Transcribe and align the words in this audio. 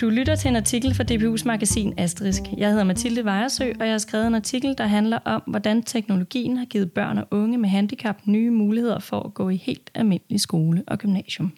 Du 0.00 0.08
lytter 0.08 0.36
til 0.36 0.48
en 0.48 0.56
artikel 0.56 0.94
fra 0.94 1.04
DPU's 1.04 1.42
magasin 1.46 1.94
Asterisk. 1.96 2.42
Jeg 2.56 2.70
hedder 2.70 2.84
Mathilde 2.84 3.24
Vejersø, 3.24 3.72
og 3.80 3.86
jeg 3.86 3.92
har 3.92 3.98
skrevet 3.98 4.26
en 4.26 4.34
artikel, 4.34 4.74
der 4.78 4.86
handler 4.86 5.18
om, 5.24 5.42
hvordan 5.46 5.82
teknologien 5.82 6.56
har 6.56 6.64
givet 6.64 6.92
børn 6.92 7.18
og 7.18 7.26
unge 7.30 7.58
med 7.58 7.68
handicap 7.68 8.16
nye 8.24 8.50
muligheder 8.50 8.98
for 8.98 9.20
at 9.20 9.34
gå 9.34 9.48
i 9.48 9.56
helt 9.56 9.90
almindelig 9.94 10.40
skole 10.40 10.82
og 10.86 10.98
gymnasium. 10.98 11.52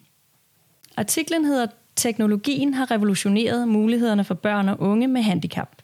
Artiklen 0.97 1.45
hedder 1.45 1.67
Teknologien 1.95 2.73
har 2.73 2.91
revolutioneret 2.91 3.67
mulighederne 3.67 4.23
for 4.23 4.33
børn 4.33 4.69
og 4.69 4.81
unge 4.81 5.07
med 5.07 5.21
handicap. 5.21 5.75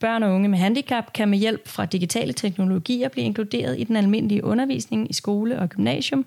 Børn 0.00 0.22
og 0.22 0.34
unge 0.34 0.48
med 0.48 0.58
handicap 0.58 1.12
kan 1.12 1.28
med 1.28 1.38
hjælp 1.38 1.68
fra 1.68 1.86
digitale 1.86 2.32
teknologier 2.32 3.08
blive 3.08 3.24
inkluderet 3.24 3.80
i 3.80 3.84
den 3.84 3.96
almindelige 3.96 4.44
undervisning 4.44 5.10
i 5.10 5.12
skole 5.12 5.58
og 5.58 5.68
gymnasium. 5.68 6.26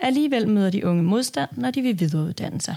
Alligevel 0.00 0.48
møder 0.48 0.70
de 0.70 0.86
unge 0.86 1.02
modstand, 1.02 1.50
når 1.56 1.70
de 1.70 1.82
vil 1.82 2.00
videreuddanne 2.00 2.60
sig. 2.60 2.76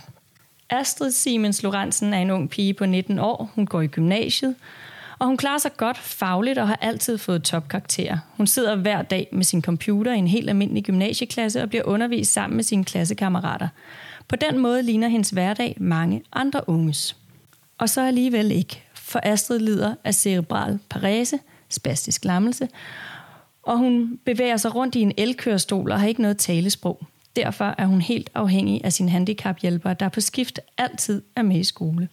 Astrid 0.80 1.12
Siemens 1.12 1.64
Lorentzen 1.64 2.14
er 2.14 2.18
en 2.18 2.32
ung 2.32 2.50
pige 2.50 2.74
på 2.74 2.86
19 2.86 3.20
år. 3.20 3.52
Hun 3.56 3.66
går 3.66 3.82
i 3.82 3.88
gymnasiet, 3.88 4.56
og 5.20 5.28
hun 5.28 5.38
klarer 5.38 5.58
sig 5.58 5.78
godt 5.78 5.98
fagligt 5.98 6.60
og 6.60 6.68
har 6.68 6.78
altid 6.82 7.18
fået 7.18 7.44
topkarakterer. 7.44 8.18
Hun 8.38 8.48
sidder 8.48 8.76
hver 8.76 9.02
dag 9.02 9.30
med 9.32 9.44
sin 9.44 9.62
computer 9.62 10.14
i 10.14 10.18
en 10.18 10.28
helt 10.28 10.50
almindelig 10.50 10.84
gymnasieklasse 10.84 11.62
og 11.62 11.70
bliver 11.70 11.84
undervist 11.84 12.34
sammen 12.34 12.56
med 12.56 12.64
sine 12.64 12.86
klassekammerater. 12.86 13.68
På 14.28 14.36
den 14.36 14.60
måde 14.60 14.84
ligner 14.84 15.08
hendes 15.08 15.30
hverdag 15.30 15.78
mange 15.80 16.24
andre 16.34 16.70
unges. 16.70 17.16
Og 17.78 17.90
så 17.90 18.02
alligevel 18.02 18.52
ikke, 18.52 18.84
for 18.94 19.20
Astrid 19.24 19.60
lider 19.60 19.96
af 20.04 20.16
cerebral 20.16 20.80
parese, 20.90 21.40
spastisk 21.70 22.26
lammelse, 22.26 22.68
og 23.64 23.78
hun 23.78 24.20
bevæger 24.26 24.58
sig 24.58 24.76
rundt 24.76 24.96
i 24.96 25.02
en 25.02 25.14
elkørestol 25.18 25.92
og 25.92 26.00
har 26.00 26.08
ikke 26.08 26.22
noget 26.22 26.38
talesprog. 26.38 27.02
Derfor 27.36 27.76
er 27.78 27.86
hun 27.86 28.02
helt 28.02 28.30
afhængig 28.34 28.82
af 28.84 28.94
sin 28.94 29.10
handicaphjælper, 29.10 29.94
der 29.94 30.10
på 30.10 30.22
skift 30.22 30.60
altid 30.78 31.22
er 31.36 31.42
med 31.42 31.60
i 31.60 31.64
skole. 31.64 32.10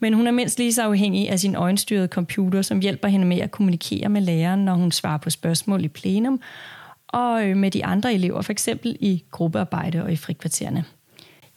Men 0.00 0.14
hun 0.14 0.26
er 0.26 0.30
mindst 0.30 0.58
lige 0.58 0.72
så 0.72 0.82
afhængig 0.82 1.30
af 1.30 1.40
sin 1.40 1.54
øjenstyrede 1.54 2.08
computer, 2.08 2.62
som 2.62 2.80
hjælper 2.80 3.08
hende 3.08 3.26
med 3.26 3.38
at 3.38 3.50
kommunikere 3.50 4.08
med 4.08 4.20
læreren, 4.20 4.64
når 4.64 4.74
hun 4.74 4.92
svarer 4.92 5.18
på 5.18 5.30
spørgsmål 5.30 5.84
i 5.84 5.88
plenum, 5.88 6.40
og 7.08 7.46
øh, 7.46 7.56
med 7.56 7.70
de 7.70 7.84
andre 7.84 8.14
elever, 8.14 8.42
for 8.42 8.52
eksempel 8.52 8.96
i 9.00 9.24
gruppearbejde 9.30 10.02
og 10.02 10.12
i 10.12 10.16
frikvartererne. 10.16 10.84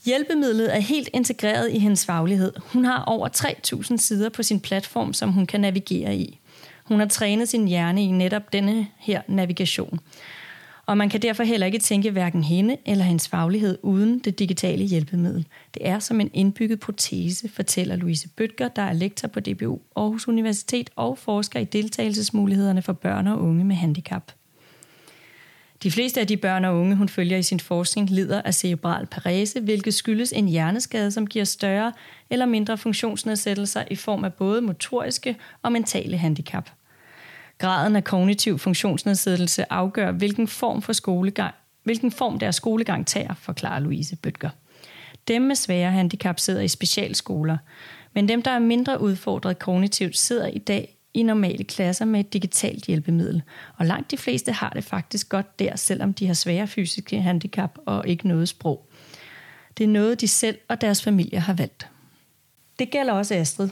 Hjælpemidlet 0.05 0.75
er 0.75 0.79
helt 0.79 1.09
integreret 1.13 1.71
i 1.71 1.79
hendes 1.79 2.05
faglighed. 2.05 2.53
Hun 2.73 2.85
har 2.85 3.03
over 3.03 3.27
3.000 3.27 3.97
sider 3.97 4.29
på 4.29 4.43
sin 4.43 4.59
platform, 4.59 5.13
som 5.13 5.31
hun 5.31 5.45
kan 5.45 5.61
navigere 5.61 6.15
i. 6.15 6.39
Hun 6.83 6.99
har 6.99 7.07
trænet 7.07 7.49
sin 7.49 7.67
hjerne 7.67 8.03
i 8.03 8.11
netop 8.11 8.53
denne 8.53 8.87
her 8.97 9.21
navigation 9.27 9.99
og 10.85 10.97
man 10.97 11.09
kan 11.09 11.21
derfor 11.21 11.43
heller 11.43 11.65
ikke 11.65 11.79
tænke 11.79 12.11
hverken 12.11 12.43
hende 12.43 12.77
eller 12.85 13.03
hendes 13.03 13.27
faglighed 13.27 13.77
uden 13.81 14.19
det 14.19 14.39
digitale 14.39 14.83
hjælpemiddel. 14.83 15.47
Det 15.73 15.87
er 15.87 15.99
som 15.99 16.21
en 16.21 16.29
indbygget 16.33 16.79
protese, 16.79 17.49
fortæller 17.49 17.95
Louise 17.95 18.27
Bøtger, 18.27 18.67
der 18.67 18.81
er 18.81 18.93
lektor 18.93 19.27
på 19.27 19.39
DBU 19.39 19.79
Aarhus 19.95 20.27
Universitet 20.27 20.89
og 20.95 21.17
forsker 21.17 21.59
i 21.59 21.63
deltagelsesmulighederne 21.63 22.81
for 22.81 22.93
børn 22.93 23.27
og 23.27 23.41
unge 23.41 23.63
med 23.63 23.75
handicap. 23.75 24.31
De 25.83 25.91
fleste 25.91 26.19
af 26.19 26.27
de 26.27 26.37
børn 26.37 26.65
og 26.65 26.77
unge, 26.77 26.95
hun 26.95 27.09
følger 27.09 27.37
i 27.37 27.43
sin 27.43 27.59
forskning, 27.59 28.09
lider 28.09 28.41
af 28.41 28.53
cerebral 28.53 29.05
parese, 29.05 29.59
hvilket 29.59 29.93
skyldes 29.93 30.31
en 30.31 30.47
hjerneskade, 30.47 31.11
som 31.11 31.27
giver 31.27 31.45
større 31.45 31.93
eller 32.29 32.45
mindre 32.45 32.77
funktionsnedsættelser 32.77 33.83
i 33.91 33.95
form 33.95 34.23
af 34.23 34.33
både 34.33 34.61
motoriske 34.61 35.37
og 35.61 35.71
mentale 35.71 36.17
handicap. 36.17 36.69
Graden 37.61 37.95
af 37.95 38.03
kognitiv 38.03 38.59
funktionsnedsættelse 38.59 39.73
afgør, 39.73 40.11
hvilken 40.11 40.47
form 40.47 40.81
for 40.81 40.93
skolegang, 40.93 41.53
hvilken 41.83 42.11
form 42.11 42.39
deres 42.39 42.55
skolegang 42.55 43.07
tager, 43.07 43.33
forklarer 43.33 43.79
Louise 43.79 44.15
Bøtger. 44.15 44.49
Dem 45.27 45.41
med 45.41 45.55
svære 45.55 45.91
handicap 45.91 46.39
sidder 46.39 46.61
i 46.61 46.67
specialskoler, 46.67 47.57
men 48.13 48.27
dem, 48.27 48.41
der 48.41 48.51
er 48.51 48.59
mindre 48.59 49.01
udfordret 49.01 49.59
kognitivt, 49.59 50.17
sidder 50.17 50.47
i 50.47 50.57
dag 50.57 50.97
i 51.13 51.23
normale 51.23 51.63
klasser 51.63 52.05
med 52.05 52.19
et 52.19 52.33
digitalt 52.33 52.85
hjælpemiddel. 52.85 53.41
Og 53.77 53.85
langt 53.85 54.11
de 54.11 54.17
fleste 54.17 54.51
har 54.51 54.69
det 54.69 54.83
faktisk 54.83 55.29
godt 55.29 55.59
der, 55.59 55.75
selvom 55.75 56.13
de 56.13 56.27
har 56.27 56.33
svære 56.33 56.67
fysiske 56.67 57.21
handicap 57.21 57.77
og 57.85 58.07
ikke 58.07 58.27
noget 58.27 58.49
sprog. 58.49 58.89
Det 59.77 59.83
er 59.83 59.87
noget, 59.87 60.21
de 60.21 60.27
selv 60.27 60.57
og 60.67 60.81
deres 60.81 61.03
familie 61.03 61.39
har 61.39 61.53
valgt. 61.53 61.87
Det 62.79 62.91
gælder 62.91 63.13
også 63.13 63.35
Astrid. 63.35 63.69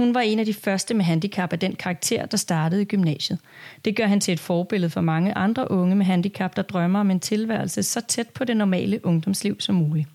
Hun 0.00 0.14
var 0.14 0.20
en 0.20 0.38
af 0.38 0.46
de 0.46 0.54
første 0.54 0.94
med 0.94 1.04
handicap 1.04 1.52
af 1.52 1.58
den 1.58 1.74
karakter, 1.74 2.26
der 2.26 2.36
startede 2.36 2.82
i 2.82 2.84
gymnasiet. 2.84 3.38
Det 3.84 3.96
gør 3.96 4.06
han 4.06 4.20
til 4.20 4.32
et 4.32 4.40
forbillede 4.40 4.90
for 4.90 5.00
mange 5.00 5.34
andre 5.34 5.70
unge 5.70 5.96
med 5.96 6.06
handicap, 6.06 6.56
der 6.56 6.62
drømmer 6.62 7.00
om 7.00 7.10
en 7.10 7.20
tilværelse 7.20 7.82
så 7.82 8.00
tæt 8.08 8.28
på 8.28 8.44
det 8.44 8.56
normale 8.56 9.06
ungdomsliv 9.06 9.60
som 9.60 9.74
muligt. 9.74 10.08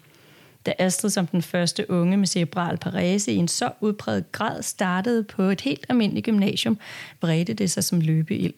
Da 0.65 0.73
Astrid 0.79 1.09
som 1.09 1.27
den 1.27 1.41
første 1.41 1.91
unge 1.91 2.17
med 2.17 2.27
cerebral 2.27 2.77
parese 2.77 3.31
i 3.31 3.35
en 3.35 3.47
så 3.47 3.71
udpræget 3.81 4.31
grad 4.31 4.61
startede 4.61 5.23
på 5.23 5.41
et 5.43 5.61
helt 5.61 5.85
almindeligt 5.89 6.25
gymnasium, 6.25 6.77
bredte 7.19 7.53
det 7.53 7.71
sig 7.71 7.83
som 7.83 8.01
løbeild. 8.01 8.53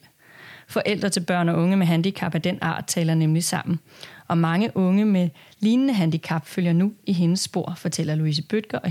Forældre 0.68 1.08
til 1.08 1.20
børn 1.20 1.48
og 1.48 1.62
unge 1.62 1.76
med 1.76 1.86
handicap 1.86 2.34
af 2.34 2.42
den 2.42 2.58
art 2.60 2.84
taler 2.86 3.14
nemlig 3.14 3.44
sammen. 3.44 3.80
Og 4.28 4.38
mange 4.38 4.76
unge 4.76 5.04
med 5.04 5.28
lignende 5.60 5.94
handicap 5.94 6.46
følger 6.46 6.72
nu 6.72 6.92
i 7.06 7.12
hendes 7.12 7.40
spor, 7.40 7.74
fortæller 7.76 8.14
Louise 8.14 8.42
Bøtger 8.42 8.78
og 8.78 8.90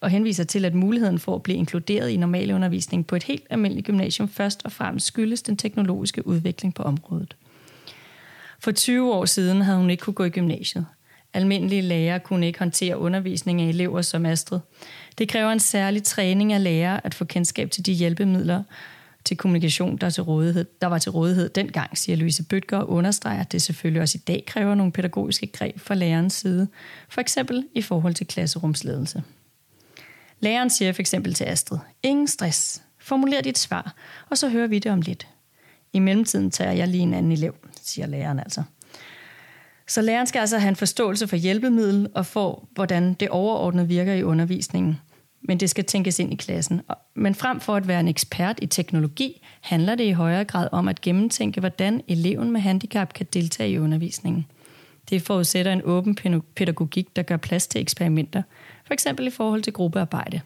og 0.00 0.10
henviser 0.10 0.44
til, 0.44 0.64
at 0.64 0.74
muligheden 0.74 1.18
for 1.18 1.34
at 1.34 1.42
blive 1.42 1.58
inkluderet 1.58 2.10
i 2.10 2.16
normal 2.16 2.52
undervisning 2.52 3.06
på 3.06 3.16
et 3.16 3.22
helt 3.22 3.46
almindeligt 3.50 3.86
gymnasium 3.86 4.28
først 4.28 4.62
og 4.64 4.72
fremmest 4.72 5.06
skyldes 5.06 5.42
den 5.42 5.56
teknologiske 5.56 6.26
udvikling 6.26 6.74
på 6.74 6.82
området. 6.82 7.36
For 8.58 8.72
20 8.72 9.14
år 9.14 9.24
siden 9.24 9.62
havde 9.62 9.78
hun 9.78 9.90
ikke 9.90 10.00
kunne 10.00 10.14
gå 10.14 10.24
i 10.24 10.30
gymnasiet. 10.30 10.86
Almindelige 11.34 11.82
lærere 11.82 12.20
kunne 12.20 12.46
ikke 12.46 12.58
håndtere 12.58 12.98
undervisning 12.98 13.60
af 13.60 13.68
elever 13.68 14.02
som 14.02 14.26
Astrid. 14.26 14.60
Det 15.18 15.28
kræver 15.28 15.50
en 15.50 15.60
særlig 15.60 16.02
træning 16.02 16.52
af 16.52 16.64
lærere 16.64 17.06
at 17.06 17.14
få 17.14 17.24
kendskab 17.24 17.70
til 17.70 17.86
de 17.86 17.92
hjælpemidler 17.92 18.62
til 19.24 19.36
kommunikation, 19.36 19.96
der, 19.96 20.10
til 20.10 20.22
rådighed, 20.22 20.64
der 20.80 20.86
var 20.86 20.98
til 20.98 21.10
rådighed 21.10 21.48
dengang, 21.48 21.98
siger 21.98 22.16
Louise 22.16 22.44
Bøtger 22.44 22.78
og 22.78 22.90
understreger, 22.90 23.40
at 23.40 23.52
det 23.52 23.62
selvfølgelig 23.62 24.02
også 24.02 24.18
i 24.18 24.24
dag 24.26 24.44
kræver 24.46 24.74
nogle 24.74 24.92
pædagogiske 24.92 25.46
greb 25.46 25.80
fra 25.80 25.94
lærerens 25.94 26.32
side, 26.32 26.68
for 27.08 27.20
eksempel 27.20 27.66
i 27.74 27.82
forhold 27.82 28.14
til 28.14 28.26
klasserumsledelse. 28.26 29.22
Læreren 30.40 30.70
siger 30.70 30.92
for 30.92 31.00
eksempel 31.00 31.34
til 31.34 31.44
Astrid, 31.44 31.78
ingen 32.02 32.28
stress, 32.28 32.82
formuler 32.98 33.40
dit 33.40 33.58
svar, 33.58 33.94
og 34.30 34.38
så 34.38 34.48
hører 34.48 34.66
vi 34.66 34.78
det 34.78 34.92
om 34.92 35.00
lidt. 35.00 35.28
I 35.92 35.98
mellemtiden 35.98 36.50
tager 36.50 36.72
jeg 36.72 36.88
lige 36.88 37.02
en 37.02 37.14
anden 37.14 37.32
elev, 37.32 37.54
siger 37.82 38.06
læreren 38.06 38.38
altså. 38.38 38.62
Så 39.88 40.02
læreren 40.02 40.26
skal 40.26 40.40
altså 40.40 40.58
have 40.58 40.68
en 40.68 40.76
forståelse 40.76 41.28
for 41.28 41.36
hjælpemiddel 41.36 42.08
og 42.14 42.26
for, 42.26 42.68
hvordan 42.74 43.14
det 43.14 43.28
overordnet 43.28 43.88
virker 43.88 44.14
i 44.14 44.22
undervisningen. 44.22 45.00
Men 45.42 45.60
det 45.60 45.70
skal 45.70 45.84
tænkes 45.84 46.18
ind 46.18 46.32
i 46.32 46.36
klassen. 46.36 46.80
Men 47.14 47.34
frem 47.34 47.60
for 47.60 47.76
at 47.76 47.88
være 47.88 48.00
en 48.00 48.08
ekspert 48.08 48.58
i 48.62 48.66
teknologi, 48.66 49.46
handler 49.60 49.94
det 49.94 50.04
i 50.04 50.10
højere 50.10 50.44
grad 50.44 50.68
om 50.72 50.88
at 50.88 51.00
gennemtænke, 51.00 51.60
hvordan 51.60 52.02
eleven 52.08 52.50
med 52.50 52.60
handicap 52.60 53.12
kan 53.12 53.26
deltage 53.32 53.70
i 53.70 53.78
undervisningen. 53.78 54.46
Det 55.10 55.22
forudsætter 55.22 55.72
en 55.72 55.82
åben 55.84 56.14
pædagogik, 56.56 57.16
der 57.16 57.22
gør 57.22 57.36
plads 57.36 57.66
til 57.66 57.80
eksperimenter– 57.80 58.42
for 58.90 58.94
eksempel 58.94 59.26
i 59.26 59.30
forhold 59.30 59.62
til 59.62 59.72
gruppearbejde. 59.72 60.40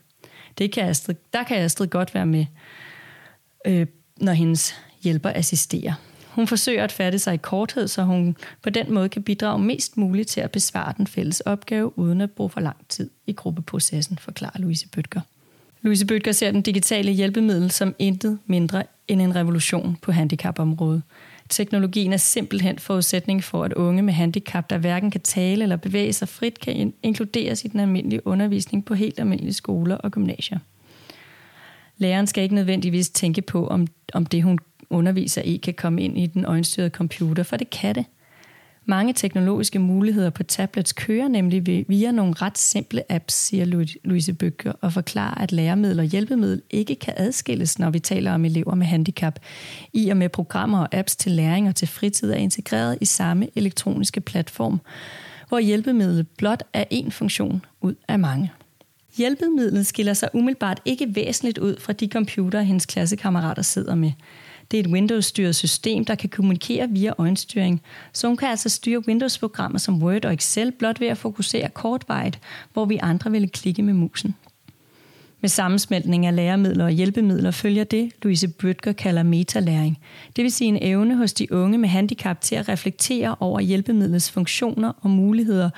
Det 0.58 0.72
kan 0.72 0.88
Astrid, 0.88 1.14
der 1.32 1.42
kan 1.42 1.56
Astrid 1.56 1.86
godt 1.86 2.14
være 2.14 2.26
med, 2.26 2.46
øh, 3.66 3.86
når 4.16 4.32
hendes 4.32 4.74
hjælper 5.02 5.30
assisterer. 5.34 5.92
Hun 6.28 6.46
forsøger 6.46 6.84
at 6.84 6.92
fatte 6.92 7.18
sig 7.18 7.34
i 7.34 7.36
korthed, 7.36 7.88
så 7.88 8.02
hun 8.02 8.36
på 8.62 8.70
den 8.70 8.94
måde 8.94 9.08
kan 9.08 9.22
bidrage 9.22 9.58
mest 9.58 9.96
muligt 9.96 10.28
til 10.28 10.40
at 10.40 10.50
besvare 10.50 10.94
den 10.96 11.06
fælles 11.06 11.40
opgave, 11.40 11.98
uden 11.98 12.20
at 12.20 12.30
bruge 12.30 12.50
for 12.50 12.60
lang 12.60 12.76
tid 12.88 13.10
i 13.26 13.32
gruppeprocessen, 13.32 14.18
forklarer 14.18 14.58
Louise 14.58 14.88
Bøtger. 14.88 15.20
Louise 15.82 16.06
Bøtger 16.06 16.32
ser 16.32 16.50
den 16.50 16.62
digitale 16.62 17.12
hjælpemiddel 17.12 17.70
som 17.70 17.94
intet 17.98 18.38
mindre 18.46 18.82
end 19.08 19.22
en 19.22 19.34
revolution 19.34 19.96
på 20.02 20.12
handicapområdet. 20.12 21.02
Teknologien 21.48 22.12
er 22.12 22.16
simpelthen 22.16 22.78
forudsætning 22.78 23.44
for, 23.44 23.64
at 23.64 23.72
unge 23.72 24.02
med 24.02 24.12
handicap, 24.12 24.70
der 24.70 24.78
hverken 24.78 25.10
kan 25.10 25.20
tale 25.20 25.62
eller 25.62 25.76
bevæge 25.76 26.12
sig 26.12 26.28
frit, 26.28 26.60
kan 26.60 26.94
inkluderes 27.02 27.64
i 27.64 27.68
den 27.68 27.80
almindelige 27.80 28.26
undervisning 28.26 28.84
på 28.84 28.94
helt 28.94 29.20
almindelige 29.20 29.52
skoler 29.52 29.96
og 29.96 30.10
gymnasier. 30.10 30.58
Læreren 31.98 32.26
skal 32.26 32.42
ikke 32.42 32.54
nødvendigvis 32.54 33.10
tænke 33.10 33.42
på, 33.42 33.66
om, 33.66 33.86
om 34.14 34.26
det, 34.26 34.42
hun 34.42 34.58
underviser 34.90 35.42
i, 35.42 35.56
kan 35.56 35.74
komme 35.74 36.02
ind 36.02 36.18
i 36.18 36.26
den 36.26 36.44
øjenstyrede 36.44 36.90
computer, 36.90 37.42
for 37.42 37.56
det 37.56 37.70
kan 37.70 37.94
det. 37.94 38.04
Mange 38.86 39.12
teknologiske 39.12 39.78
muligheder 39.78 40.30
på 40.30 40.42
tablets 40.42 40.92
kører 40.92 41.28
nemlig 41.28 41.84
via 41.88 42.10
nogle 42.12 42.34
ret 42.34 42.58
simple 42.58 43.12
apps, 43.12 43.34
siger 43.34 43.86
Louise 44.04 44.32
Bøger, 44.32 44.72
og 44.80 44.92
forklarer, 44.92 45.34
at 45.34 45.52
læremiddel 45.52 45.98
og 45.98 46.04
hjælpemiddel 46.04 46.62
ikke 46.70 46.94
kan 46.94 47.14
adskilles, 47.16 47.78
når 47.78 47.90
vi 47.90 47.98
taler 47.98 48.34
om 48.34 48.44
elever 48.44 48.74
med 48.74 48.86
handicap, 48.86 49.38
i 49.92 50.08
og 50.08 50.16
med 50.16 50.28
programmer 50.28 50.78
og 50.78 50.88
apps 50.94 51.16
til 51.16 51.32
læring 51.32 51.68
og 51.68 51.74
til 51.74 51.88
fritid 51.88 52.30
er 52.30 52.36
integreret 52.36 52.98
i 53.00 53.04
samme 53.04 53.48
elektroniske 53.54 54.20
platform, 54.20 54.80
hvor 55.48 55.58
hjælpemidlet 55.58 56.28
blot 56.28 56.62
er 56.72 56.84
én 56.92 57.10
funktion 57.10 57.64
ud 57.80 57.94
af 58.08 58.18
mange. 58.18 58.52
Hjælpemidlet 59.16 59.86
skiller 59.86 60.14
sig 60.14 60.28
umiddelbart 60.34 60.80
ikke 60.84 61.14
væsentligt 61.14 61.58
ud 61.58 61.80
fra 61.80 61.92
de 61.92 62.08
computere, 62.08 62.64
hendes 62.64 62.86
klassekammerater 62.86 63.62
sidder 63.62 63.94
med– 63.94 64.12
det 64.70 64.80
er 64.80 64.84
et 64.84 64.90
Windows-styret 64.90 65.56
system, 65.56 66.04
der 66.04 66.14
kan 66.14 66.30
kommunikere 66.30 66.88
via 66.90 67.12
øjenstyring. 67.18 67.82
Så 68.12 68.26
hun 68.26 68.36
kan 68.36 68.48
altså 68.48 68.68
styre 68.68 69.06
Windows-programmer 69.08 69.78
som 69.78 70.02
Word 70.02 70.24
og 70.24 70.32
Excel 70.32 70.72
blot 70.72 71.00
ved 71.00 71.08
at 71.08 71.18
fokusere 71.18 71.68
kortvarigt, 71.68 72.40
hvor 72.72 72.84
vi 72.84 72.98
andre 73.02 73.30
ville 73.30 73.48
klikke 73.48 73.82
med 73.82 73.94
musen. 73.94 74.34
Med 75.44 75.48
sammensmeltning 75.48 76.26
af 76.26 76.36
læremidler 76.36 76.84
og 76.84 76.90
hjælpemidler 76.90 77.50
følger 77.50 77.84
det, 77.84 78.12
Louise 78.22 78.48
Bøtger 78.48 78.92
kalder 78.92 79.22
metalæring. 79.22 79.98
Det 80.36 80.42
vil 80.42 80.52
sige 80.52 80.68
en 80.68 80.78
evne 80.80 81.16
hos 81.16 81.32
de 81.32 81.52
unge 81.52 81.78
med 81.78 81.88
handicap 81.88 82.40
til 82.40 82.54
at 82.54 82.68
reflektere 82.68 83.36
over 83.40 83.60
hjælpemidlets 83.60 84.30
funktioner 84.30 84.92
og 85.02 85.10
muligheder, 85.10 85.70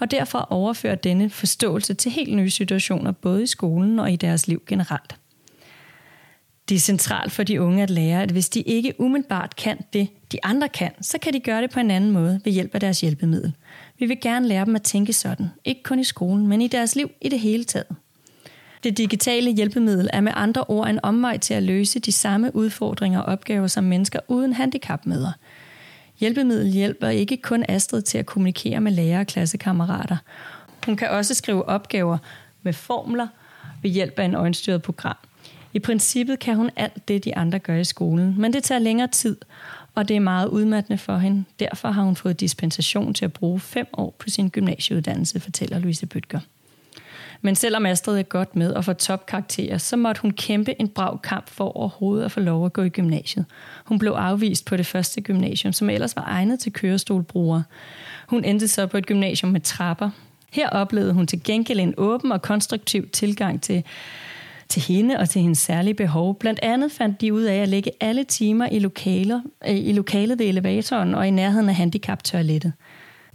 og 0.00 0.10
derfor 0.10 0.38
overføre 0.38 0.94
denne 0.94 1.30
forståelse 1.30 1.94
til 1.94 2.12
helt 2.12 2.36
nye 2.36 2.50
situationer, 2.50 3.12
både 3.12 3.42
i 3.42 3.46
skolen 3.46 3.98
og 3.98 4.12
i 4.12 4.16
deres 4.16 4.48
liv 4.48 4.62
generelt. 4.66 5.19
Det 6.70 6.76
er 6.76 6.80
centralt 6.80 7.32
for 7.32 7.42
de 7.42 7.62
unge 7.62 7.82
at 7.82 7.90
lære, 7.90 8.22
at 8.22 8.30
hvis 8.30 8.48
de 8.48 8.60
ikke 8.60 8.94
umiddelbart 9.00 9.56
kan 9.56 9.78
det, 9.92 10.08
de 10.32 10.38
andre 10.42 10.68
kan, 10.68 10.90
så 11.00 11.18
kan 11.18 11.32
de 11.32 11.40
gøre 11.40 11.62
det 11.62 11.70
på 11.70 11.80
en 11.80 11.90
anden 11.90 12.10
måde 12.10 12.40
ved 12.44 12.52
hjælp 12.52 12.74
af 12.74 12.80
deres 12.80 13.00
hjælpemiddel. 13.00 13.52
Vi 13.98 14.06
vil 14.06 14.20
gerne 14.20 14.48
lære 14.48 14.64
dem 14.64 14.76
at 14.76 14.82
tænke 14.82 15.12
sådan, 15.12 15.50
ikke 15.64 15.82
kun 15.82 15.98
i 15.98 16.04
skolen, 16.04 16.46
men 16.46 16.60
i 16.60 16.68
deres 16.68 16.96
liv 16.96 17.10
i 17.20 17.28
det 17.28 17.40
hele 17.40 17.64
taget. 17.64 17.86
Det 18.84 18.98
digitale 18.98 19.52
hjælpemiddel 19.52 20.10
er 20.12 20.20
med 20.20 20.32
andre 20.34 20.64
ord 20.64 20.88
en 20.88 21.00
omvej 21.02 21.38
til 21.38 21.54
at 21.54 21.62
løse 21.62 21.98
de 21.98 22.12
samme 22.12 22.56
udfordringer 22.56 23.20
og 23.20 23.32
opgaver, 23.32 23.66
som 23.66 23.84
mennesker 23.84 24.18
uden 24.28 24.52
handicap 24.52 25.06
møder. 25.06 25.32
Hjælpemiddel 26.20 26.72
hjælper 26.72 27.08
ikke 27.08 27.36
kun 27.36 27.64
Astrid 27.68 28.02
til 28.02 28.18
at 28.18 28.26
kommunikere 28.26 28.80
med 28.80 28.92
lærere 28.92 29.20
og 29.20 29.26
klassekammerater. 29.26 30.16
Hun 30.86 30.96
kan 30.96 31.10
også 31.10 31.34
skrive 31.34 31.68
opgaver 31.68 32.18
med 32.62 32.72
formler 32.72 33.28
ved 33.82 33.90
hjælp 33.90 34.18
af 34.18 34.24
en 34.24 34.34
øjenstyret 34.34 34.82
program. 34.82 35.16
I 35.72 35.78
princippet 35.78 36.38
kan 36.38 36.56
hun 36.56 36.70
alt 36.76 37.08
det, 37.08 37.24
de 37.24 37.36
andre 37.36 37.58
gør 37.58 37.76
i 37.76 37.84
skolen, 37.84 38.34
men 38.38 38.52
det 38.52 38.64
tager 38.64 38.78
længere 38.78 39.08
tid, 39.08 39.36
og 39.94 40.08
det 40.08 40.16
er 40.16 40.20
meget 40.20 40.48
udmattende 40.48 40.98
for 40.98 41.16
hende. 41.16 41.44
Derfor 41.60 41.88
har 41.88 42.02
hun 42.02 42.16
fået 42.16 42.40
dispensation 42.40 43.14
til 43.14 43.24
at 43.24 43.32
bruge 43.32 43.60
fem 43.60 43.86
år 43.92 44.14
på 44.18 44.30
sin 44.30 44.48
gymnasieuddannelse, 44.48 45.40
fortæller 45.40 45.78
Louise 45.78 46.06
Bøtger. 46.06 46.40
Men 47.42 47.54
selvom 47.54 47.86
Astrid 47.86 48.18
er 48.18 48.22
godt 48.22 48.56
med 48.56 48.72
og 48.72 48.84
får 48.84 48.92
topkarakterer, 48.92 49.78
så 49.78 49.96
måtte 49.96 50.22
hun 50.22 50.30
kæmpe 50.30 50.80
en 50.80 50.88
brav 50.88 51.20
kamp 51.22 51.50
for 51.50 51.76
overhovedet 51.76 52.24
at 52.24 52.32
få 52.32 52.40
lov 52.40 52.66
at 52.66 52.72
gå 52.72 52.82
i 52.82 52.88
gymnasiet. 52.88 53.44
Hun 53.84 53.98
blev 53.98 54.12
afvist 54.12 54.64
på 54.64 54.76
det 54.76 54.86
første 54.86 55.20
gymnasium, 55.20 55.72
som 55.72 55.90
ellers 55.90 56.16
var 56.16 56.24
egnet 56.24 56.60
til 56.60 56.72
kørestolbrugere. 56.72 57.64
Hun 58.28 58.44
endte 58.44 58.68
så 58.68 58.86
på 58.86 58.96
et 58.96 59.06
gymnasium 59.06 59.52
med 59.52 59.60
trapper. 59.60 60.10
Her 60.52 60.68
oplevede 60.68 61.12
hun 61.12 61.26
til 61.26 61.42
gengæld 61.42 61.80
en 61.80 61.94
åben 61.96 62.32
og 62.32 62.42
konstruktiv 62.42 63.08
tilgang 63.08 63.62
til 63.62 63.84
til 64.70 64.82
hende 64.82 65.18
og 65.18 65.28
til 65.28 65.42
hendes 65.42 65.58
særlige 65.58 65.94
behov. 65.94 66.38
Blandt 66.38 66.60
andet 66.62 66.92
fandt 66.92 67.20
de 67.20 67.34
ud 67.34 67.42
af 67.42 67.56
at 67.56 67.68
lægge 67.68 67.90
alle 68.00 68.24
timer 68.24 68.66
i, 68.66 68.78
lokaler, 68.78 69.40
øh, 69.68 69.76
i 69.76 69.92
lokalet 69.92 70.38
ved 70.38 70.46
elevatoren 70.46 71.14
og 71.14 71.28
i 71.28 71.30
nærheden 71.30 71.68
af 71.68 71.74
handicaptoilettet. 71.74 72.72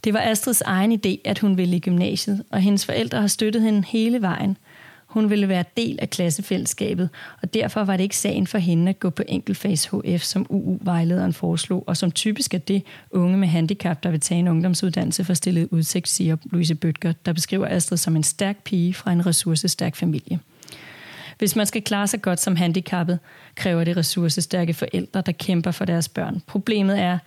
Det 0.03 0.13
var 0.13 0.19
Astrids 0.19 0.61
egen 0.61 0.91
idé, 0.91 1.21
at 1.25 1.39
hun 1.39 1.57
ville 1.57 1.75
i 1.75 1.79
gymnasiet, 1.79 2.43
og 2.51 2.61
hendes 2.61 2.85
forældre 2.85 3.21
har 3.21 3.27
støttet 3.27 3.61
hende 3.61 3.83
hele 3.87 4.21
vejen. 4.21 4.57
Hun 5.05 5.29
ville 5.29 5.49
være 5.49 5.63
del 5.77 5.99
af 6.01 6.09
klassefællesskabet, 6.09 7.09
og 7.41 7.53
derfor 7.53 7.83
var 7.83 7.97
det 7.97 8.03
ikke 8.03 8.17
sagen 8.17 8.47
for 8.47 8.57
hende 8.57 8.89
at 8.89 8.99
gå 8.99 9.09
på 9.09 9.23
enkeltfags 9.27 9.85
HF, 9.85 10.21
som 10.21 10.45
UU-vejlederen 10.49 11.33
foreslog, 11.33 11.83
og 11.87 11.97
som 11.97 12.11
typisk 12.11 12.53
er 12.53 12.57
det 12.57 12.83
unge 13.11 13.37
med 13.37 13.47
handicap, 13.47 14.03
der 14.03 14.11
vil 14.11 14.19
tage 14.19 14.39
en 14.39 14.47
ungdomsuddannelse 14.47 15.23
for 15.23 15.33
stillet 15.33 15.67
udsigt, 15.71 16.07
siger 16.07 16.37
Louise 16.51 16.75
Bøtger, 16.75 17.13
der 17.25 17.33
beskriver 17.33 17.67
Astrid 17.67 17.97
som 17.97 18.15
en 18.15 18.23
stærk 18.23 18.63
pige 18.63 18.93
fra 18.93 19.11
en 19.11 19.25
ressourcestærk 19.25 19.95
familie. 19.95 20.39
Hvis 21.37 21.55
man 21.55 21.65
skal 21.65 21.81
klare 21.81 22.07
sig 22.07 22.21
godt 22.21 22.39
som 22.39 22.55
handicappet, 22.55 23.19
kræver 23.55 23.83
det 23.83 23.97
ressourcestærke 23.97 24.73
forældre, 24.73 25.21
der 25.21 25.31
kæmper 25.31 25.71
for 25.71 25.85
deres 25.85 26.09
børn. 26.09 26.41
Problemet 26.47 26.99
er, 26.99 27.17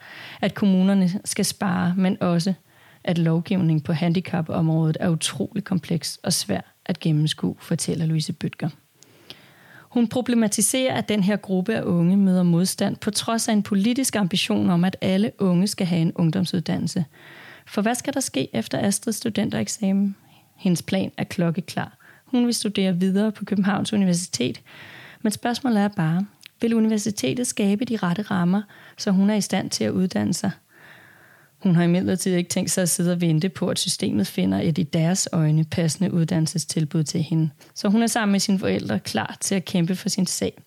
at 0.40 0.54
kommunerne 0.54 1.20
skal 1.24 1.44
spare, 1.44 1.94
men 1.96 2.22
også, 2.22 2.54
at 3.04 3.18
lovgivning 3.18 3.84
på 3.84 3.92
handicapområdet 3.92 4.96
er 5.00 5.08
utrolig 5.08 5.64
kompleks 5.64 6.18
og 6.22 6.32
svær 6.32 6.60
at 6.86 7.00
gennemskue, 7.00 7.56
fortæller 7.58 8.06
Louise 8.06 8.32
Bøtger. 8.32 8.68
Hun 9.80 10.08
problematiserer, 10.08 10.94
at 10.94 11.08
den 11.08 11.22
her 11.22 11.36
gruppe 11.36 11.74
af 11.74 11.82
unge 11.82 12.16
møder 12.16 12.42
modstand 12.42 12.96
på 12.96 13.10
trods 13.10 13.48
af 13.48 13.52
en 13.52 13.62
politisk 13.62 14.16
ambition 14.16 14.70
om, 14.70 14.84
at 14.84 14.96
alle 15.00 15.32
unge 15.38 15.66
skal 15.66 15.86
have 15.86 16.02
en 16.02 16.12
ungdomsuddannelse. 16.14 17.04
For 17.66 17.82
hvad 17.82 17.94
skal 17.94 18.14
der 18.14 18.20
ske 18.20 18.56
efter 18.56 18.86
Astrids 18.86 19.16
studentereksamen? 19.16 20.16
Hendes 20.56 20.82
plan 20.82 21.12
er 21.16 21.24
klokkeklar. 21.24 21.97
Hun 22.30 22.46
vil 22.46 22.54
studere 22.54 22.96
videre 22.96 23.32
på 23.32 23.44
Københavns 23.44 23.92
Universitet. 23.92 24.60
Men 25.22 25.32
spørgsmålet 25.32 25.82
er 25.82 25.88
bare, 25.88 26.26
vil 26.60 26.74
universitetet 26.74 27.46
skabe 27.46 27.84
de 27.84 27.96
rette 27.96 28.22
rammer, 28.22 28.62
så 28.96 29.10
hun 29.10 29.30
er 29.30 29.34
i 29.34 29.40
stand 29.40 29.70
til 29.70 29.84
at 29.84 29.90
uddanne 29.90 30.34
sig? 30.34 30.50
Hun 31.58 31.74
har 31.74 31.82
imidlertid 31.82 32.34
ikke 32.34 32.50
tænkt 32.50 32.70
sig 32.70 32.82
at 32.82 32.88
sidde 32.88 33.12
og 33.12 33.20
vente 33.20 33.48
på, 33.48 33.68
at 33.68 33.78
systemet 33.78 34.26
finder 34.26 34.60
et 34.60 34.78
i 34.78 34.82
deres 34.82 35.28
øjne 35.32 35.64
passende 35.64 36.12
uddannelsestilbud 36.12 37.04
til 37.04 37.22
hende. 37.22 37.50
Så 37.74 37.88
hun 37.88 38.02
er 38.02 38.06
sammen 38.06 38.32
med 38.32 38.40
sine 38.40 38.58
forældre 38.58 39.00
klar 39.00 39.36
til 39.40 39.54
at 39.54 39.64
kæmpe 39.64 39.96
for 39.96 40.08
sin 40.08 40.26
sag. 40.26 40.62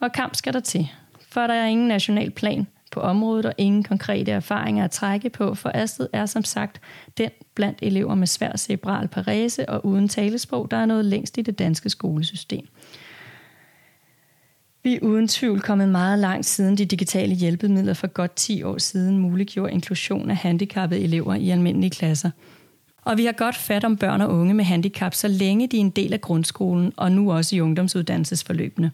Og 0.00 0.12
kamp 0.12 0.34
skal 0.34 0.52
der 0.52 0.60
til, 0.60 0.88
for 1.28 1.40
der 1.40 1.54
er 1.54 1.66
ingen 1.66 1.88
national 1.88 2.30
plan 2.30 2.66
på 2.94 3.00
området 3.00 3.46
og 3.46 3.54
ingen 3.58 3.82
konkrete 3.82 4.32
erfaringer 4.32 4.84
at 4.84 4.90
trække 4.90 5.30
på, 5.30 5.54
for 5.54 5.70
Astrid 5.74 6.08
er 6.12 6.26
som 6.26 6.44
sagt 6.44 6.80
den 7.18 7.30
blandt 7.54 7.78
elever 7.82 8.14
med 8.14 8.26
svær 8.26 8.56
cerebral 8.56 9.08
parese 9.08 9.68
og 9.68 9.86
uden 9.86 10.08
talesprog, 10.08 10.70
der 10.70 10.76
er 10.76 10.86
noget 10.86 11.04
længst 11.04 11.38
i 11.38 11.42
det 11.42 11.58
danske 11.58 11.90
skolesystem. 11.90 12.66
Vi 14.82 14.94
er 14.94 15.00
uden 15.02 15.28
tvivl 15.28 15.60
kommet 15.60 15.88
meget 15.88 16.18
langt 16.18 16.46
siden 16.46 16.78
de 16.78 16.84
digitale 16.84 17.34
hjælpemidler 17.34 17.94
for 17.94 18.06
godt 18.06 18.36
10 18.36 18.62
år 18.62 18.78
siden 18.78 19.18
muliggjorde 19.18 19.72
inklusion 19.72 20.30
af 20.30 20.36
handicappede 20.36 21.00
elever 21.00 21.34
i 21.34 21.50
almindelige 21.50 21.90
klasser. 21.90 22.30
Og 23.04 23.16
vi 23.16 23.24
har 23.24 23.32
godt 23.32 23.56
fat 23.56 23.84
om 23.84 23.96
børn 23.96 24.20
og 24.20 24.34
unge 24.34 24.54
med 24.54 24.64
handicap, 24.64 25.14
så 25.14 25.28
længe 25.28 25.66
de 25.66 25.76
er 25.76 25.80
en 25.80 25.90
del 25.90 26.12
af 26.12 26.20
grundskolen 26.20 26.92
og 26.96 27.12
nu 27.12 27.32
også 27.32 27.56
i 27.56 27.60
ungdomsuddannelsesforløbene. 27.60 28.92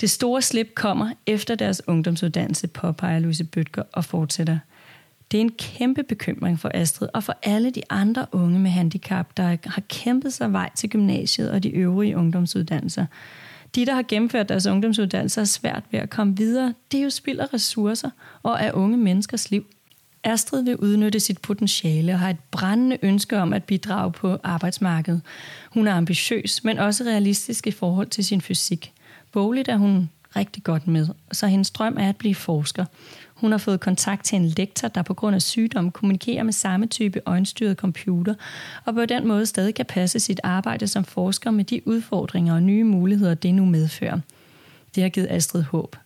Det 0.00 0.10
store 0.10 0.42
slip 0.42 0.74
kommer 0.74 1.10
efter 1.26 1.54
deres 1.54 1.82
ungdomsuddannelse, 1.86 2.68
påpeger 2.68 3.18
Louise 3.18 3.44
Bøtger 3.44 3.82
og 3.92 4.04
fortsætter. 4.04 4.58
Det 5.30 5.38
er 5.38 5.40
en 5.40 5.52
kæmpe 5.58 6.02
bekymring 6.02 6.60
for 6.60 6.70
Astrid 6.74 7.08
og 7.14 7.24
for 7.24 7.36
alle 7.42 7.70
de 7.70 7.82
andre 7.90 8.26
unge 8.32 8.58
med 8.58 8.70
handicap, 8.70 9.36
der 9.36 9.56
har 9.66 9.82
kæmpet 9.88 10.32
sig 10.32 10.52
vej 10.52 10.70
til 10.74 10.90
gymnasiet 10.90 11.50
og 11.50 11.62
de 11.62 11.70
øvrige 11.70 12.16
ungdomsuddannelser. 12.16 13.06
De, 13.74 13.86
der 13.86 13.94
har 13.94 14.04
gennemført 14.08 14.48
deres 14.48 14.66
ungdomsuddannelse, 14.66 15.40
er 15.40 15.44
svært 15.44 15.82
ved 15.90 16.00
at 16.00 16.10
komme 16.10 16.36
videre. 16.36 16.74
Det 16.92 17.00
er 17.00 17.04
jo 17.04 17.10
spild 17.10 17.38
af 17.38 17.54
ressourcer 17.54 18.10
og 18.42 18.62
af 18.62 18.70
unge 18.74 18.96
menneskers 18.96 19.50
liv. 19.50 19.66
Astrid 20.24 20.62
vil 20.62 20.76
udnytte 20.76 21.20
sit 21.20 21.38
potentiale 21.38 22.12
og 22.12 22.18
har 22.18 22.30
et 22.30 22.40
brændende 22.50 22.98
ønske 23.02 23.38
om 23.38 23.52
at 23.52 23.64
bidrage 23.64 24.12
på 24.12 24.38
arbejdsmarkedet. 24.42 25.20
Hun 25.70 25.86
er 25.86 25.94
ambitiøs, 25.94 26.64
men 26.64 26.78
også 26.78 27.04
realistisk 27.04 27.66
i 27.66 27.70
forhold 27.70 28.06
til 28.06 28.24
sin 28.24 28.40
fysik. 28.40 28.92
Bogligt 29.32 29.68
er 29.68 29.76
hun 29.76 30.10
rigtig 30.36 30.62
godt 30.62 30.86
med, 30.86 31.08
så 31.32 31.46
hendes 31.46 31.70
drøm 31.70 31.96
er 31.98 32.08
at 32.08 32.16
blive 32.16 32.34
forsker. 32.34 32.84
Hun 33.34 33.50
har 33.50 33.58
fået 33.58 33.80
kontakt 33.80 34.24
til 34.24 34.36
en 34.36 34.46
lektor, 34.46 34.88
der 34.88 35.02
på 35.02 35.14
grund 35.14 35.34
af 35.34 35.42
sygdom 35.42 35.90
kommunikerer 35.90 36.42
med 36.42 36.52
samme 36.52 36.86
type 36.86 37.20
øjenstyret 37.26 37.76
computer, 37.76 38.34
og 38.84 38.94
på 38.94 39.06
den 39.06 39.28
måde 39.28 39.46
stadig 39.46 39.74
kan 39.74 39.86
passe 39.86 40.20
sit 40.20 40.40
arbejde 40.42 40.88
som 40.88 41.04
forsker 41.04 41.50
med 41.50 41.64
de 41.64 41.88
udfordringer 41.88 42.54
og 42.54 42.62
nye 42.62 42.84
muligheder, 42.84 43.34
det 43.34 43.54
nu 43.54 43.64
medfører. 43.64 44.18
Det 44.94 45.02
har 45.02 45.10
givet 45.10 45.28
Astrid 45.30 45.62
håb. 45.62 45.96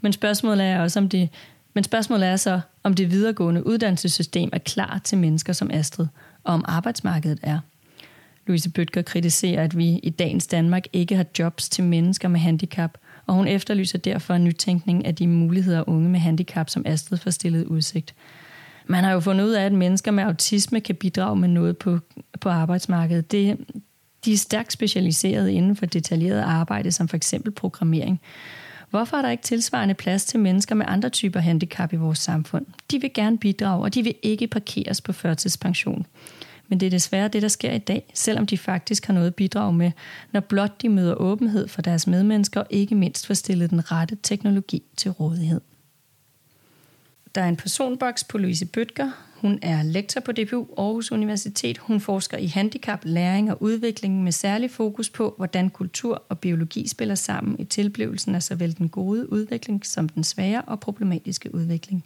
Men 0.00 0.12
spørgsmålet 0.12 0.66
er 0.66 0.80
også, 0.80 0.98
om 0.98 1.08
det, 1.08 1.28
men 1.74 1.84
spørgsmålet 1.84 2.28
er 2.28 2.36
så, 2.36 2.60
om 2.82 2.94
det 2.94 3.10
videregående 3.10 3.66
uddannelsessystem 3.66 4.50
er 4.52 4.58
klar 4.58 5.00
til 5.04 5.18
mennesker 5.18 5.52
som 5.52 5.70
Astrid, 5.70 6.06
og 6.44 6.54
om 6.54 6.64
arbejdsmarkedet 6.68 7.38
er. 7.42 7.58
Louise 8.50 8.70
Bøtger 8.70 9.02
kritiserer, 9.02 9.64
at 9.64 9.76
vi 9.76 9.88
i 9.88 10.10
dagens 10.10 10.46
Danmark 10.46 10.84
ikke 10.92 11.16
har 11.16 11.26
jobs 11.38 11.68
til 11.68 11.84
mennesker 11.84 12.28
med 12.28 12.40
handicap, 12.40 12.98
og 13.26 13.34
hun 13.34 13.48
efterlyser 13.48 13.98
derfor 13.98 14.34
en 14.34 14.44
nytænkning 14.44 15.06
af 15.06 15.14
de 15.14 15.26
muligheder 15.26 15.88
unge 15.88 16.08
med 16.08 16.20
handicap, 16.20 16.70
som 16.70 16.82
Astrid 16.86 17.18
får 17.18 17.30
stillet 17.30 17.64
udsigt. 17.64 18.14
Man 18.86 19.04
har 19.04 19.12
jo 19.12 19.20
fundet 19.20 19.44
ud 19.44 19.50
af, 19.50 19.64
at 19.64 19.72
mennesker 19.72 20.10
med 20.10 20.24
autisme 20.24 20.80
kan 20.80 20.94
bidrage 20.94 21.36
med 21.36 21.48
noget 21.48 21.78
på, 21.78 21.98
på 22.40 22.48
arbejdsmarkedet. 22.48 23.32
Det, 23.32 23.56
de 24.24 24.32
er 24.32 24.36
stærkt 24.36 24.72
specialiseret 24.72 25.48
inden 25.48 25.76
for 25.76 25.86
detaljeret 25.86 26.40
arbejde, 26.40 26.92
som 26.92 27.08
for 27.08 27.16
eksempel 27.16 27.52
programmering. 27.52 28.20
Hvorfor 28.90 29.16
er 29.16 29.22
der 29.22 29.30
ikke 29.30 29.42
tilsvarende 29.42 29.94
plads 29.94 30.24
til 30.24 30.40
mennesker 30.40 30.74
med 30.74 30.86
andre 30.88 31.08
typer 31.08 31.40
handicap 31.40 31.92
i 31.92 31.96
vores 31.96 32.18
samfund? 32.18 32.66
De 32.90 33.00
vil 33.00 33.10
gerne 33.14 33.38
bidrage, 33.38 33.82
og 33.82 33.94
de 33.94 34.02
vil 34.02 34.14
ikke 34.22 34.46
parkeres 34.46 35.00
på 35.00 35.12
førtidspension. 35.12 36.06
Men 36.70 36.80
det 36.80 36.86
er 36.86 36.90
desværre 36.90 37.28
det, 37.28 37.42
der 37.42 37.48
sker 37.48 37.72
i 37.72 37.78
dag, 37.78 38.10
selvom 38.14 38.46
de 38.46 38.58
faktisk 38.58 39.06
har 39.06 39.14
noget 39.14 39.26
at 39.26 39.34
bidrage 39.34 39.72
med, 39.72 39.92
når 40.32 40.40
blot 40.40 40.82
de 40.82 40.88
møder 40.88 41.14
åbenhed 41.14 41.68
for 41.68 41.82
deres 41.82 42.06
medmennesker 42.06 42.60
og 42.60 42.66
ikke 42.70 42.94
mindst 42.94 43.26
får 43.26 43.34
stillet 43.34 43.70
den 43.70 43.92
rette 43.92 44.18
teknologi 44.22 44.82
til 44.96 45.10
rådighed. 45.10 45.60
Der 47.34 47.40
er 47.40 47.48
en 47.48 47.56
personboks 47.56 48.24
på 48.24 48.38
Louise 48.38 48.66
Bøtger. 48.66 49.10
Hun 49.34 49.58
er 49.62 49.82
lektor 49.82 50.20
på 50.20 50.32
DPU 50.32 50.66
Aarhus 50.78 51.12
Universitet. 51.12 51.78
Hun 51.78 52.00
forsker 52.00 52.38
i 52.38 52.46
handicap, 52.46 53.00
læring 53.04 53.50
og 53.50 53.62
udvikling 53.62 54.22
med 54.22 54.32
særlig 54.32 54.70
fokus 54.70 55.10
på, 55.10 55.34
hvordan 55.36 55.70
kultur 55.70 56.24
og 56.28 56.38
biologi 56.38 56.88
spiller 56.88 57.14
sammen 57.14 57.56
i 57.58 57.64
tilblivelsen 57.64 58.34
af 58.34 58.42
såvel 58.42 58.78
den 58.78 58.88
gode 58.88 59.32
udvikling 59.32 59.86
som 59.86 60.08
den 60.08 60.24
svære 60.24 60.62
og 60.62 60.80
problematiske 60.80 61.54
udvikling. 61.54 62.04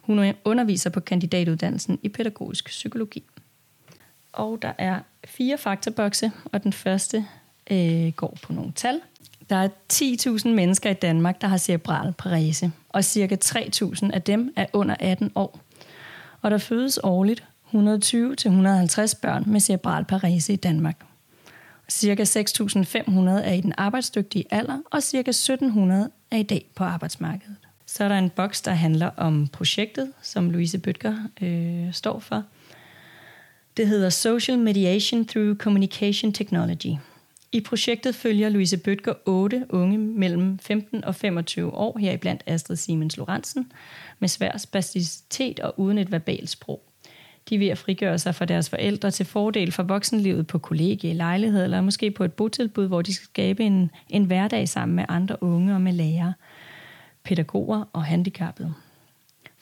Hun 0.00 0.34
underviser 0.44 0.90
på 0.90 1.00
kandidatuddannelsen 1.00 1.98
i 2.02 2.08
pædagogisk 2.08 2.66
psykologi. 2.66 3.24
Og 4.32 4.58
der 4.62 4.72
er 4.78 5.00
fire 5.24 5.58
faktabokse, 5.58 6.32
og 6.44 6.62
den 6.62 6.72
første 6.72 7.26
øh, 7.70 8.12
går 8.12 8.38
på 8.42 8.52
nogle 8.52 8.72
tal. 8.72 9.00
Der 9.50 9.56
er 9.56 9.68
10.000 9.92 10.48
mennesker 10.48 10.90
i 10.90 10.94
Danmark, 10.94 11.40
der 11.40 11.48
har 11.48 11.56
cerebral 11.56 12.12
parese, 12.12 12.72
og 12.88 13.04
cirka 13.04 13.36
3.000 13.44 14.10
af 14.12 14.22
dem 14.22 14.52
er 14.56 14.66
under 14.72 14.96
18 15.00 15.32
år. 15.34 15.60
Og 16.42 16.50
der 16.50 16.58
fødes 16.58 16.98
årligt 17.02 17.44
120-150 17.66 17.74
børn 19.22 19.44
med 19.46 19.60
cerebral 19.60 20.04
parese 20.04 20.52
i 20.52 20.56
Danmark. 20.56 20.96
Cirka 21.88 22.22
6.500 22.22 23.30
er 23.30 23.52
i 23.52 23.60
den 23.60 23.72
arbejdsdygtige 23.76 24.44
alder, 24.50 24.78
og 24.90 25.02
cirka 25.02 25.30
1.700 25.30 25.92
er 26.30 26.36
i 26.36 26.42
dag 26.42 26.66
på 26.74 26.84
arbejdsmarkedet. 26.84 27.56
Så 27.86 28.04
er 28.04 28.08
der 28.08 28.18
en 28.18 28.30
boks, 28.30 28.62
der 28.62 28.72
handler 28.72 29.10
om 29.16 29.48
projektet, 29.52 30.12
som 30.22 30.50
Louise 30.50 30.78
Bøtger 30.78 31.16
øh, 31.42 31.92
står 31.92 32.18
for. 32.18 32.44
Det 33.80 33.88
hedder 33.88 34.08
Social 34.08 34.58
Mediation 34.58 35.26
Through 35.26 35.56
Communication 35.56 36.32
Technology. 36.32 36.96
I 37.52 37.60
projektet 37.60 38.14
følger 38.14 38.48
Louise 38.48 38.76
Bøtger 38.76 39.14
otte 39.26 39.66
unge 39.68 39.98
mellem 39.98 40.58
15 40.58 41.04
og 41.04 41.14
25 41.14 41.74
år, 41.74 41.98
heriblandt 41.98 42.42
Astrid 42.46 42.76
Siemens 42.76 43.16
Lorentzen, 43.16 43.72
med 44.18 44.28
svær 44.28 44.58
spasticitet 44.58 45.60
og 45.60 45.80
uden 45.80 45.98
et 45.98 46.12
verbalt 46.12 46.50
sprog. 46.50 46.82
De 47.48 47.54
er 47.54 47.58
ved 47.58 47.68
at 47.68 47.78
frigøre 47.78 48.18
sig 48.18 48.34
fra 48.34 48.44
deres 48.44 48.70
forældre 48.70 49.10
til 49.10 49.26
fordel 49.26 49.72
for 49.72 49.82
voksenlivet 49.82 50.46
på 50.46 50.58
kollegie, 50.58 51.14
lejlighed 51.14 51.64
eller 51.64 51.80
måske 51.80 52.10
på 52.10 52.24
et 52.24 52.32
botilbud, 52.32 52.86
hvor 52.86 53.02
de 53.02 53.14
skal 53.14 53.24
skabe 53.24 53.64
en, 53.64 53.90
en 54.08 54.24
hverdag 54.24 54.68
sammen 54.68 54.96
med 54.96 55.04
andre 55.08 55.42
unge 55.42 55.74
og 55.74 55.80
med 55.80 55.92
lærere, 55.92 56.34
pædagoger 57.24 57.84
og 57.92 58.04
handicappede. 58.04 58.74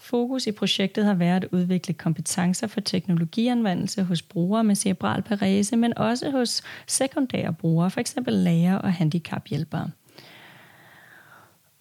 Fokus 0.09 0.47
i 0.47 0.53
projektet 0.53 1.05
har 1.05 1.15
været 1.15 1.45
at 1.45 1.49
udvikle 1.53 1.95
kompetencer 1.95 2.67
for 2.67 2.81
teknologianvendelse 2.81 4.03
hos 4.03 4.23
brugere 4.23 4.65
med 4.65 4.75
cerebral 4.75 5.23
parese, 5.23 5.77
men 5.77 5.99
også 5.99 6.31
hos 6.31 6.63
sekundære 6.87 7.53
brugere, 7.53 7.91
f.eks. 7.91 8.15
læger 8.27 8.75
og 8.75 8.93
handicaphjælpere. 8.93 9.91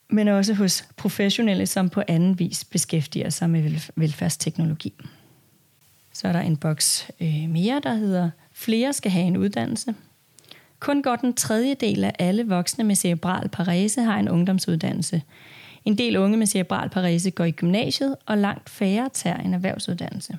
Men 0.09 0.27
også 0.27 0.53
hos 0.53 0.87
professionelle, 0.97 1.65
som 1.65 1.89
på 1.89 2.03
anden 2.07 2.39
vis 2.39 2.65
beskæftiger 2.65 3.29
sig 3.29 3.49
med 3.49 3.71
velfærdsteknologi. 3.95 4.93
Så 6.13 6.27
er 6.27 6.31
der 6.31 6.41
en 6.41 6.57
boks 6.57 7.11
øh, 7.21 7.49
mere, 7.49 7.81
der 7.83 7.93
hedder 7.93 8.29
Flere 8.53 8.93
skal 8.93 9.11
have 9.11 9.25
en 9.25 9.37
uddannelse. 9.37 9.95
Kun 10.79 11.01
godt 11.01 11.21
en 11.21 11.33
tredjedel 11.33 12.03
af 12.03 12.13
alle 12.19 12.47
voksne 12.47 12.83
med 12.83 12.95
cerebral 12.95 13.49
parese 13.49 14.01
har 14.01 14.19
en 14.19 14.29
ungdomsuddannelse. 14.29 15.21
En 15.87 15.97
del 15.97 16.17
unge 16.17 16.37
med 16.37 16.47
cerebral 16.47 16.89
parese 16.89 17.31
går 17.31 17.43
i 17.43 17.51
gymnasiet, 17.51 18.15
og 18.25 18.37
langt 18.37 18.69
færre 18.69 19.09
tager 19.13 19.37
en 19.37 19.53
erhvervsuddannelse. 19.53 20.37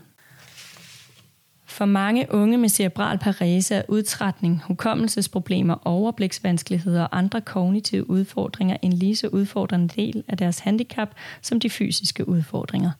For 1.66 1.84
mange 1.84 2.26
unge 2.30 2.58
med 2.58 2.68
cerebral 2.68 3.18
parese 3.18 3.74
er 3.74 3.82
udtrætning, 3.88 4.62
hukommelsesproblemer, 4.64 5.86
overbliksvanskeligheder 5.86 7.02
og 7.02 7.18
andre 7.18 7.40
kognitive 7.40 8.10
udfordringer 8.10 8.76
en 8.82 8.92
lige 8.92 9.16
så 9.16 9.28
udfordrende 9.28 9.88
del 9.88 10.24
af 10.28 10.36
deres 10.36 10.58
handicap 10.58 11.14
som 11.42 11.60
de 11.60 11.70
fysiske 11.70 12.28
udfordringer. 12.28 12.90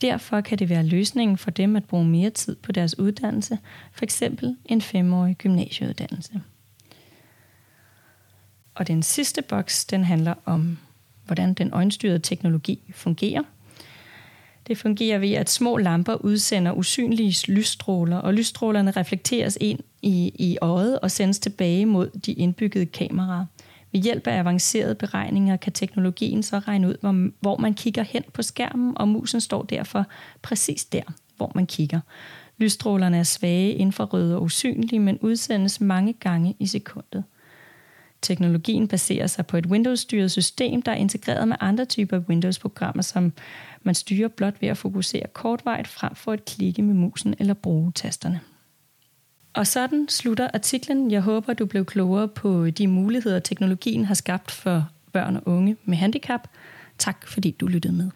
Derfor 0.00 0.40
kan 0.40 0.58
det 0.58 0.68
være 0.68 0.86
løsningen 0.86 1.38
for 1.38 1.50
dem 1.50 1.76
at 1.76 1.84
bruge 1.84 2.04
mere 2.04 2.30
tid 2.30 2.56
på 2.56 2.72
deres 2.72 2.98
uddannelse, 2.98 3.58
f.eks. 3.92 4.22
en 4.64 4.80
femårig 4.80 5.36
gymnasieuddannelse. 5.36 6.40
Og 8.74 8.86
den 8.86 9.02
sidste 9.02 9.42
boks, 9.42 9.84
den 9.84 10.04
handler 10.04 10.34
om, 10.44 10.78
hvordan 11.26 11.54
den 11.54 11.72
øjenstyrede 11.72 12.18
teknologi 12.18 12.78
fungerer. 12.94 13.42
Det 14.66 14.78
fungerer 14.78 15.18
ved, 15.18 15.32
at 15.32 15.50
små 15.50 15.76
lamper 15.76 16.14
udsender 16.14 16.72
usynlige 16.72 17.52
lysstråler, 17.52 18.16
og 18.16 18.34
lysstrålerne 18.34 18.90
reflekteres 18.90 19.58
ind 19.60 19.80
i, 20.02 20.32
i 20.34 20.58
øjet 20.62 21.00
og 21.00 21.10
sendes 21.10 21.38
tilbage 21.38 21.86
mod 21.86 22.10
de 22.26 22.32
indbyggede 22.32 22.86
kameraer. 22.86 23.46
Ved 23.92 24.00
hjælp 24.00 24.26
af 24.26 24.38
avancerede 24.38 24.94
beregninger 24.94 25.56
kan 25.56 25.72
teknologien 25.72 26.42
så 26.42 26.58
regne 26.58 26.88
ud, 26.88 26.94
hvor, 27.00 27.30
hvor 27.40 27.56
man 27.56 27.74
kigger 27.74 28.02
hen 28.02 28.22
på 28.32 28.42
skærmen, 28.42 28.98
og 28.98 29.08
musen 29.08 29.40
står 29.40 29.62
derfor 29.62 30.06
præcis 30.42 30.84
der, 30.84 31.02
hvor 31.36 31.52
man 31.54 31.66
kigger. 31.66 32.00
Lysstrålerne 32.58 33.18
er 33.18 33.22
svage, 33.22 33.72
infrarøde 33.72 34.36
og 34.36 34.42
usynlige, 34.42 35.00
men 35.00 35.18
udsendes 35.18 35.80
mange 35.80 36.12
gange 36.12 36.56
i 36.58 36.66
sekundet. 36.66 37.24
Teknologien 38.22 38.88
baserer 38.88 39.26
sig 39.26 39.46
på 39.46 39.56
et 39.56 39.66
Windows-styret 39.66 40.30
system, 40.30 40.82
der 40.82 40.92
er 40.92 40.96
integreret 40.96 41.48
med 41.48 41.56
andre 41.60 41.84
typer 41.84 42.18
Windows-programmer, 42.18 43.02
som 43.02 43.32
man 43.82 43.94
styrer 43.94 44.28
blot 44.28 44.54
ved 44.60 44.68
at 44.68 44.76
fokusere 44.76 45.26
kortvejt 45.32 45.88
frem 45.88 46.14
for 46.14 46.32
at 46.32 46.44
klikke 46.44 46.82
med 46.82 46.94
musen 46.94 47.34
eller 47.38 47.54
bruge 47.54 47.92
tasterne. 47.92 48.40
Og 49.54 49.66
sådan 49.66 50.06
slutter 50.08 50.48
artiklen. 50.54 51.10
Jeg 51.10 51.20
håber, 51.20 51.52
du 51.54 51.66
blev 51.66 51.84
klogere 51.84 52.28
på 52.28 52.70
de 52.70 52.86
muligheder, 52.86 53.38
teknologien 53.38 54.04
har 54.04 54.14
skabt 54.14 54.50
for 54.50 54.88
børn 55.12 55.36
og 55.36 55.42
unge 55.46 55.76
med 55.84 55.96
handicap. 55.96 56.48
Tak 56.98 57.26
fordi 57.28 57.50
du 57.50 57.66
lyttede 57.66 57.94
med. 57.94 58.10